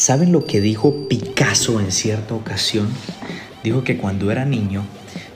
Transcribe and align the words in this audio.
¿Saben 0.00 0.32
lo 0.32 0.46
que 0.46 0.62
dijo 0.62 1.08
Picasso 1.10 1.78
en 1.78 1.92
cierta 1.92 2.32
ocasión? 2.32 2.88
Dijo 3.62 3.84
que 3.84 3.98
cuando 3.98 4.30
era 4.30 4.46
niño, 4.46 4.82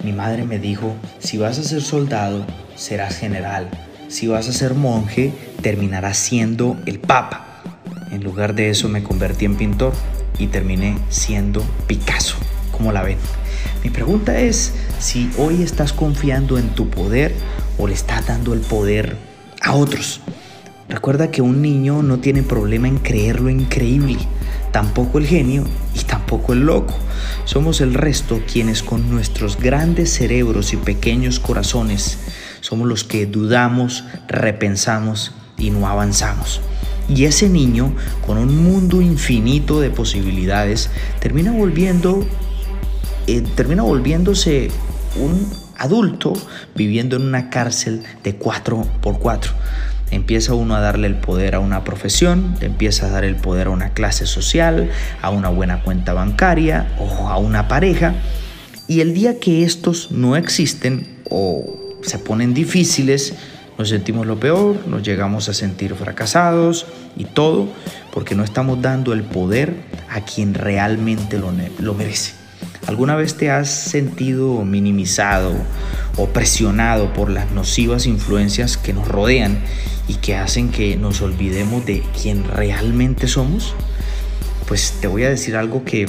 mi 0.03 0.15
madre 0.15 0.47
me 0.47 0.59
dijo, 0.59 0.95
si 1.19 1.37
vas 1.37 1.59
a 1.59 1.63
ser 1.63 1.83
soldado, 1.83 2.47
serás 2.75 3.19
general. 3.19 3.69
Si 4.09 4.27
vas 4.27 4.49
a 4.49 4.55
ser 4.55 4.73
monje, 4.73 5.35
terminarás 5.61 6.17
siendo 6.17 6.79
el 6.87 6.99
papa. 6.99 7.63
En 8.11 8.25
lugar 8.25 8.55
de 8.55 8.71
eso 8.71 8.89
me 8.89 9.03
convertí 9.03 9.45
en 9.45 9.57
pintor 9.57 9.93
y 10.39 10.47
terminé 10.47 10.97
siendo 11.11 11.63
Picasso. 11.87 12.37
¿Cómo 12.73 12.91
la 12.91 13.03
ven? 13.03 13.19
Mi 13.83 13.91
pregunta 13.91 14.41
es 14.41 14.73
si 14.99 15.31
hoy 15.37 15.63
estás 15.63 15.93
confiando 15.93 16.57
en 16.57 16.71
tu 16.71 16.89
poder 16.89 17.35
o 17.77 17.87
le 17.87 17.93
estás 17.93 18.29
dando 18.29 18.55
el 18.55 18.61
poder 18.61 19.19
a 19.61 19.75
otros. 19.75 20.23
Recuerda 20.89 21.31
que 21.31 21.43
un 21.43 21.61
niño 21.61 22.03
no 22.03 22.21
tiene 22.21 22.43
problema 22.43 22.89
en 22.89 22.99
creer 22.99 23.41
lo 23.41 23.51
increíble, 23.51 24.17
tampoco 24.75 25.19
el 25.19 25.27
genio 25.29 25.63
y 25.95 26.01
tampoco 26.01 26.53
el 26.53 26.67
loco. 26.67 26.95
Somos 27.45 27.81
el 27.81 27.95
resto 27.95 28.43
quienes 28.53 28.83
con 28.83 29.09
nuestros 29.09 29.57
grandes 29.57 30.13
cerebros 30.13 30.73
y 30.73 30.77
pequeños 30.77 31.39
corazones 31.39 32.19
somos 32.61 32.89
los 32.89 33.05
que 33.05 33.27
dudamos, 33.27 34.03
repensamos 34.27 35.31
y 35.57 35.71
no 35.71 35.87
avanzamos. 35.87 36.61
Y 37.09 37.27
ese 37.27 37.49
niño, 37.49 37.95
con 38.27 38.37
un 38.37 38.65
mundo 38.65 39.01
infinito 39.01 39.81
de 39.81 39.91
posibilidades, 39.91 40.91
termina 41.21 41.53
volviendo, 41.53 42.27
eh, 43.29 43.45
volviéndose 43.81 44.73
un 45.15 45.53
adulto 45.79 46.33
viviendo 46.75 47.15
en 47.15 47.23
una 47.23 47.49
cárcel 47.49 48.03
de 48.25 48.35
4 48.35 48.85
por 49.01 49.21
4 49.21 49.53
Empieza 50.15 50.55
uno 50.55 50.77
a 50.77 50.81
darle 50.81 51.07
el 51.07 51.17
poder 51.17 51.55
a 51.55 51.61
una 51.61 51.85
profesión, 51.85 52.55
te 52.59 52.67
empieza 52.67 53.07
a 53.07 53.11
dar 53.11 53.25
el 53.25 53.37
poder 53.37 53.67
a 53.67 53.71
una 53.71 53.91
clase 53.91 54.27
social, 54.27 54.91
a 55.21 55.31
una 55.31 55.49
buena 55.49 55.83
cuenta 55.83 56.13
bancaria 56.13 56.87
o 56.99 57.29
a 57.29 57.37
una 57.37 57.69
pareja. 57.69 58.15
Y 58.87 59.01
el 59.01 59.15
día 59.15 59.41
que 59.41 59.65
estos 59.65 60.11
no 60.11 60.37
existen 60.37 61.07
o 61.29 61.99
se 62.03 62.19
ponen 62.19 62.55
difíciles, 62.55 63.35
nos 63.77 63.89
sentimos 63.89 64.27
lo 64.27 64.39
peor, 64.39 64.87
nos 64.87 65.03
llegamos 65.03 65.49
a 65.49 65.55
sentir 65.55 65.95
fracasados 65.95 66.87
y 67.17 67.25
todo 67.25 67.69
porque 68.13 68.35
no 68.35 68.45
estamos 68.45 68.81
dando 68.81 69.13
el 69.13 69.25
poder 69.25 69.75
a 70.09 70.21
quien 70.21 70.55
realmente 70.55 71.39
lo, 71.39 71.53
lo 71.81 71.95
merece. 71.95 72.35
¿Alguna 72.87 73.17
vez 73.17 73.35
te 73.35 73.51
has 73.51 73.69
sentido 73.69 74.65
minimizado 74.65 75.55
o 76.17 76.29
presionado 76.29 77.13
por 77.13 77.31
las 77.31 77.51
nocivas 77.53 78.07
influencias 78.07 78.77
que 78.77 78.93
nos 78.93 79.09
rodean 79.09 79.59
y 80.09 80.15
que 80.15 80.37
hacen 80.37 80.71
que 80.71 80.97
nos 80.97 81.23
olvidemos 81.23 81.85
de 81.87 82.03
quién 82.21 82.45
realmente 82.45 83.29
somos? 83.29 83.75
Pues 84.69 84.95
te 85.01 85.07
voy 85.07 85.25
a 85.25 85.31
decir 85.31 85.57
algo 85.57 85.85
que 85.85 86.07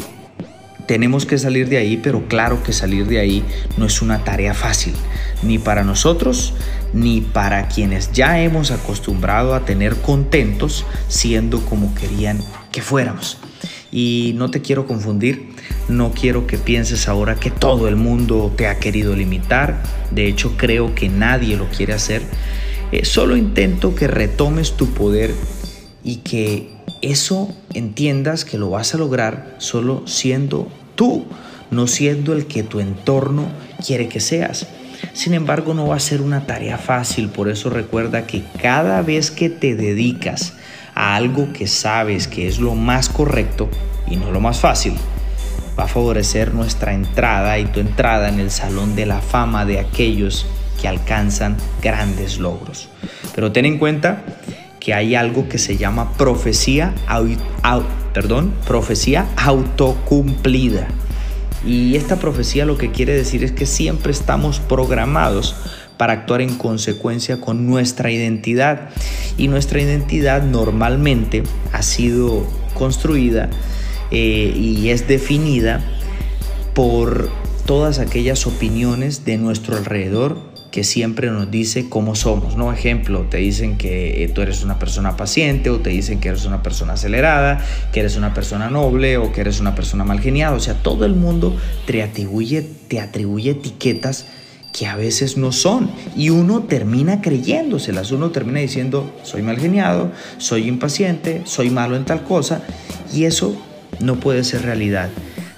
tenemos 0.87 1.25
que 1.25 1.37
salir 1.37 1.67
de 1.67 1.77
ahí, 1.77 1.97
pero 1.97 2.27
claro 2.27 2.61
que 2.61 2.73
salir 2.73 3.07
de 3.07 3.19
ahí 3.19 3.43
no 3.77 3.85
es 3.85 4.01
una 4.01 4.23
tarea 4.23 4.53
fácil, 4.53 4.93
ni 5.41 5.57
para 5.57 5.83
nosotros, 5.83 6.53
ni 6.93 7.21
para 7.21 7.67
quienes 7.67 8.11
ya 8.11 8.39
hemos 8.41 8.71
acostumbrado 8.71 9.55
a 9.55 9.65
tener 9.65 9.95
contentos 9.95 10.85
siendo 11.07 11.61
como 11.65 11.93
querían 11.95 12.39
que 12.71 12.81
fuéramos. 12.81 13.37
Y 13.91 14.33
no 14.35 14.51
te 14.51 14.61
quiero 14.61 14.85
confundir, 14.85 15.54
no 15.88 16.11
quiero 16.11 16.47
que 16.47 16.58
pienses 16.58 17.08
ahora 17.08 17.36
que 17.36 17.52
todo 17.52 17.88
el 17.88 17.95
mundo 17.95 18.52
te 18.55 18.67
ha 18.67 18.80
querido 18.80 19.16
limitar, 19.16 19.81
de 20.11 20.28
hecho 20.28 20.58
creo 20.58 20.95
que 20.95 21.09
nadie 21.09 21.58
lo 21.58 21.67
quiere 21.69 21.94
hacer. 21.94 22.22
Eh, 22.91 23.05
solo 23.05 23.36
intento 23.36 23.95
que 23.95 24.08
retomes 24.08 24.74
tu 24.74 24.94
poder 24.94 25.34
y 26.03 26.18
que 26.18 26.69
eso 27.01 27.53
entiendas 27.74 28.45
que 28.45 28.57
lo 28.57 28.69
vas 28.69 28.94
a 28.94 28.97
lograr 28.97 29.56
solo 29.57 30.07
siendo 30.07 30.68
tú, 30.95 31.25
no 31.72 31.88
siendo 31.88 32.34
el 32.34 32.45
que 32.45 32.63
tu 32.63 32.79
entorno 32.79 33.47
quiere 33.85 34.07
que 34.07 34.19
seas. 34.19 34.68
Sin 35.13 35.34
embargo, 35.34 35.74
no 35.74 35.88
va 35.88 35.95
a 35.95 36.00
ser 36.00 36.22
una 36.22 36.45
tarea 36.45 36.78
fácil, 36.78 37.29
por 37.29 37.50
eso 37.50 37.69
recuerda 37.69 38.25
que 38.28 38.44
cada 38.62 39.01
vez 39.01 39.31
que 39.31 39.50
te 39.50 39.75
dedicas 39.75 40.53
a 40.94 41.16
algo 41.16 41.51
que 41.53 41.68
sabes 41.68 42.28
que 42.28 42.47
es 42.47 42.59
lo 42.59 42.75
más 42.75 43.09
correcto 43.09 43.69
y 44.07 44.16
no 44.16 44.31
lo 44.31 44.40
más 44.40 44.59
fácil, 44.59 44.94
va 45.78 45.86
a 45.86 45.88
favorecer 45.88 46.53
nuestra 46.53 46.94
entrada 46.94 47.59
y 47.59 47.66
tu 47.66 47.80
entrada 47.80 48.30
en 48.30 48.40
el 48.40 48.52
salón 48.52 48.96
de 48.96 49.06
la 49.06 49.22
fama 49.22 49.66
de 49.66 49.80
aquellos 49.80 50.46
que 50.81 50.88
alcanzan 50.88 51.58
grandes 51.81 52.38
logros. 52.40 52.90
Pero 53.34 53.52
ten 53.52 53.66
en 53.66 53.78
cuenta 53.78 54.24
que 54.80 54.94
hay 54.94 55.16
algo 55.16 55.50
que 55.50 55.58
se 55.58 55.78
llama 55.78 56.13
profecía, 56.13 56.94
perdón, 58.13 58.53
profecía 58.68 59.25
autocumplida. 59.36 60.88
Y 61.66 61.96
esta 61.96 62.18
profecía 62.18 62.66
lo 62.66 62.78
que 62.78 62.92
quiere 62.92 63.13
decir 63.13 63.44
es 63.44 63.52
que 63.52 63.66
siempre 63.66 64.12
estamos 64.12 64.59
programados 64.59 65.56
para 65.97 66.13
actuar 66.13 66.42
en 66.42 66.56
consecuencia 66.56 67.42
con 67.42 67.66
nuestra 67.66 68.12
identidad. 68.12 68.90
Y 69.38 69.47
nuestra 69.47 69.81
identidad 69.81 70.44
normalmente 70.44 71.44
ha 71.74 71.81
sido 71.81 72.46
construida 72.75 73.50
eh, 74.11 74.53
y 74.55 74.89
es 74.89 75.07
definida 75.07 75.83
por 76.73 77.29
todas 77.66 77.99
aquellas 77.99 78.45
opiniones 78.45 79.25
de 79.25 79.38
nuestro 79.38 79.75
alrededor 79.75 80.38
que 80.75 80.83
siempre 80.83 81.31
nos 81.31 81.49
dice 81.49 81.88
cómo 81.88 82.15
somos, 82.15 82.57
¿no? 82.57 82.73
Ejemplo, 82.73 83.21
te 83.29 83.38
dicen 83.38 83.77
que 83.77 84.25
eh, 84.25 84.27
tú 84.27 84.41
eres 84.41 84.61
una 84.61 84.77
persona 84.77 85.15
paciente 85.15 85.69
o 85.69 85.79
te 85.79 85.89
dicen 85.89 86.19
que 86.19 86.27
eres 86.27 86.44
una 86.44 86.61
persona 86.63 86.94
acelerada, 86.94 87.65
que 87.94 88.01
eres 88.01 88.17
una 88.17 88.33
persona 88.33 88.69
noble 88.69 89.15
o 89.15 89.31
que 89.31 89.39
eres 89.39 89.61
una 89.61 89.73
persona 89.73 90.03
mal 90.03 90.19
geniada. 90.19 90.53
O 90.53 90.59
sea, 90.59 90.73
todo 90.73 91.05
el 91.05 91.15
mundo 91.15 91.55
te 91.88 92.03
atribuye, 92.03 92.61
te 92.61 92.99
atribuye 92.99 93.51
etiquetas 93.51 94.25
que 94.73 94.85
a 94.85 94.97
veces 94.97 95.38
no 95.38 95.53
son. 95.53 95.89
Y 96.17 96.29
uno 96.29 96.63
termina 96.63 97.21
creyéndoselas, 97.21 98.11
uno 98.11 98.31
termina 98.31 98.59
diciendo, 98.59 99.09
soy 99.23 99.44
mal 99.44 99.57
geniado, 99.57 100.11
soy 100.39 100.67
impaciente, 100.67 101.41
soy 101.45 101.69
malo 101.69 101.95
en 101.95 102.03
tal 102.03 102.25
cosa, 102.25 102.61
y 103.13 103.23
eso 103.23 103.55
no 104.00 104.19
puede 104.19 104.44
ser 104.44 104.63
realidad. 104.63 105.09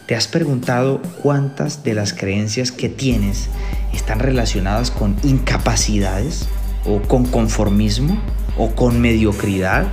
¿Te 0.05 0.15
has 0.15 0.27
preguntado 0.27 1.01
cuántas 1.21 1.83
de 1.83 1.93
las 1.93 2.13
creencias 2.13 2.71
que 2.71 2.89
tienes 2.89 3.49
están 3.93 4.19
relacionadas 4.19 4.89
con 4.89 5.17
incapacidades 5.23 6.47
o 6.85 7.01
con 7.01 7.25
conformismo 7.25 8.17
o 8.57 8.71
con 8.71 9.01
mediocridad? 9.01 9.87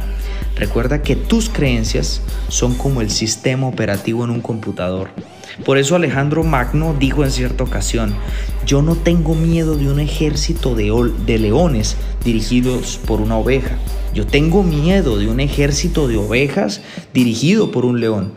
Recuerda 0.57 1.03
que 1.03 1.17
tus 1.17 1.49
creencias 1.49 2.21
son 2.49 2.75
como 2.75 3.01
el 3.01 3.11
sistema 3.11 3.67
operativo 3.67 4.25
en 4.25 4.31
un 4.31 4.41
computador. 4.41 5.11
Por 5.65 5.79
eso 5.79 5.97
Alejandro 5.97 6.43
Magno 6.43 6.95
dijo 6.99 7.25
en 7.25 7.31
cierta 7.31 7.65
ocasión, 7.65 8.15
yo 8.67 8.83
no 8.83 8.97
tengo 8.97 9.35
miedo 9.35 9.77
de 9.77 9.91
un 9.91 10.01
ejército 10.01 10.75
de, 10.75 11.13
de, 11.27 11.39
leones 11.39 11.97
dirigidos 12.25 12.99
por 13.07 13.21
una 13.21 13.37
oveja. 13.37 13.77
Yo 14.15 14.27
tengo 14.27 14.63
miedo 14.63 15.19
de 15.19 15.29
un 15.29 15.41
ejército 15.41 16.09
de 16.09 16.17
ovejas 16.17 16.81
dirigido 17.13 17.71
por 17.71 17.85
un 17.85 18.01
león. 18.01 18.33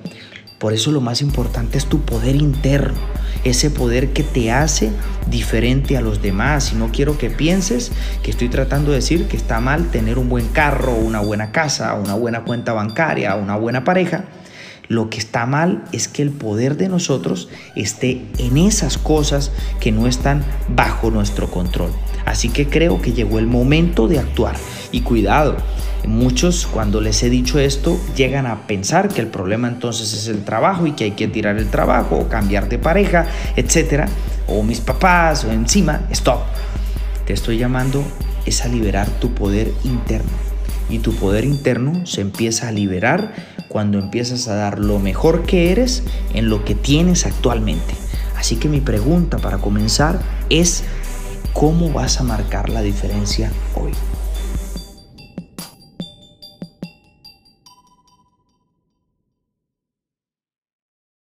Por 0.58 0.74
eso 0.74 0.92
lo 0.92 1.02
más 1.02 1.22
importante 1.22 1.78
es 1.78 1.86
tu 1.86 2.02
poder 2.02 2.36
interno, 2.36 2.98
ese 3.44 3.70
poder 3.70 4.12
que 4.12 4.24
te 4.24 4.52
hace 4.52 4.92
diferente 5.30 5.98
a 5.98 6.02
los 6.02 6.22
demás. 6.24 6.72
Y 6.74 6.76
no 6.76 6.92
quiero 6.92 7.18
que 7.18 7.30
pienses 7.30 7.92
que 8.24 8.32
estoy 8.32 8.50
tratando 8.50 8.90
de 8.90 8.98
decir 8.98 9.28
que 9.28 9.38
está 9.38 9.60
mal 9.60 9.92
tener 9.92 10.18
un 10.18 10.30
buen 10.30 10.48
carro, 10.48 10.96
una 10.96 11.20
buena 11.20 11.52
casa, 11.52 11.94
una 11.94 12.16
buena 12.16 12.44
cuenta 12.44 12.74
bancaria, 12.74 13.36
una 13.36 13.56
buena 13.56 13.84
pareja. 13.84 14.26
Lo 14.90 15.10
que 15.10 15.18
está 15.18 15.46
mal 15.46 15.84
es 15.92 16.08
que 16.08 16.22
el 16.22 16.32
poder 16.32 16.78
de 16.78 16.88
nosotros 16.88 17.50
esté 17.76 18.22
en 18.38 18.58
esas 18.58 18.98
cosas 18.98 19.52
que 19.80 19.92
no 19.92 20.08
están 20.08 20.44
bajo 20.70 21.12
nuestro 21.12 21.52
control. 21.52 21.92
Así 22.26 22.50
que 22.50 22.68
creo 22.68 23.02
que 23.02 23.14
llegó 23.14 23.40
el 23.40 23.48
momento 23.48 24.08
de 24.08 24.20
actuar. 24.20 24.56
Y 24.92 25.02
cuidado, 25.02 25.58
muchos 26.06 26.68
cuando 26.68 27.02
les 27.02 27.22
he 27.24 27.30
dicho 27.30 27.60
esto 27.60 28.00
llegan 28.16 28.46
a 28.46 28.68
pensar 28.68 29.10
que 29.10 29.22
el 29.22 29.28
problema 29.28 29.68
entonces 29.68 30.14
es 30.14 30.28
el 30.28 30.44
trabajo 30.44 30.88
y 30.88 30.94
que 30.94 31.06
hay 31.06 31.12
que 31.12 31.28
tirar 31.28 31.58
el 31.58 31.70
trabajo 31.70 32.18
o 32.18 32.30
cambiar 32.30 32.70
de 32.70 32.80
pareja, 32.80 33.28
etcétera, 33.56 34.08
o 34.48 34.64
mis 34.64 34.80
papás 34.80 35.44
o 35.44 35.52
encima, 35.52 36.02
stop. 36.12 36.42
Te 37.26 37.34
estoy 37.34 37.58
llamando 37.58 38.04
es 38.46 38.64
a 38.64 38.70
liberar 38.70 39.10
tu 39.20 39.34
poder 39.34 39.74
interno. 39.84 40.47
Y 40.90 41.00
tu 41.00 41.14
poder 41.14 41.44
interno 41.44 42.06
se 42.06 42.22
empieza 42.22 42.68
a 42.68 42.72
liberar 42.72 43.34
cuando 43.68 44.00
empiezas 44.00 44.48
a 44.48 44.56
dar 44.56 44.80
lo 44.80 45.00
mejor 45.00 45.44
que 45.44 45.72
eres 45.72 46.04
en 46.34 46.50
lo 46.50 46.64
que 46.64 46.76
tienes 46.76 47.26
actualmente. 47.26 47.94
Así 48.38 48.56
que 48.56 48.70
mi 48.70 48.82
pregunta 48.82 49.38
para 49.38 49.58
comenzar 49.58 50.20
es, 50.50 50.84
¿cómo 51.54 51.92
vas 51.92 52.20
a 52.20 52.24
marcar 52.24 52.70
la 52.70 52.82
diferencia 52.82 53.52
hoy? 53.76 53.92